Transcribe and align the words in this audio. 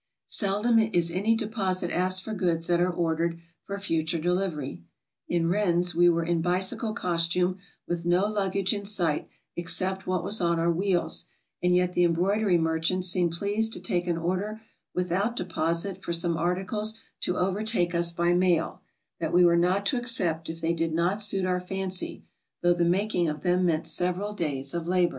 Seldom 0.25 0.79
is 0.79 1.11
any 1.11 1.35
deposit 1.35 1.91
asked 1.91 2.23
for 2.23 2.33
goods 2.33 2.65
that 2.65 2.79
are 2.81 2.89
ordered 2.89 3.39
for 3.65 3.77
future 3.77 4.17
delivery. 4.17 4.81
In 5.27 5.47
Rennes 5.47 5.93
we 5.93 6.09
were 6.09 6.23
in 6.23 6.41
bicycle 6.41 6.93
costume, 6.95 7.59
with 7.87 8.03
no 8.03 8.25
luggage 8.25 8.73
in 8.73 8.83
sight 8.85 9.29
except 9.55 10.05
w'hat 10.05 10.23
was 10.23 10.41
on 10.41 10.57
our 10.59 10.73
w^heels, 10.73 11.25
and 11.61 11.75
yet 11.75 11.93
the 11.93 12.03
embroidery 12.03 12.57
merchant 12.57 13.05
seemed 13.05 13.33
pleased 13.33 13.73
to 13.73 13.79
take 13.79 14.07
an 14.07 14.17
order 14.17 14.59
without 14.95 15.35
deposit 15.35 16.01
for 16.03 16.13
some 16.13 16.35
articles 16.35 16.99
to 17.19 17.37
overtake 17.37 17.93
us 17.93 18.11
by 18.11 18.33
mail, 18.33 18.81
that 19.19 19.31
we 19.31 19.45
were 19.45 19.55
not 19.55 19.85
to 19.85 19.97
accept 19.99 20.49
if 20.49 20.61
they 20.61 20.73
did 20.73 20.93
not 20.93 21.21
suit 21.21 21.45
our 21.45 21.59
fancy, 21.59 22.23
though 22.63 22.73
the 22.73 22.83
making 22.83 23.27
of 23.29 23.41
them 23.43 23.67
meant 23.67 23.85
several 23.85 24.33
days 24.33 24.73
of 24.73 24.87
labor. 24.87 25.09